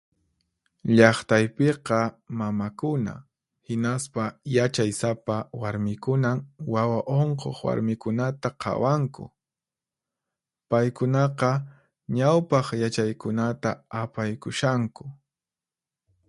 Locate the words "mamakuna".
2.37-3.13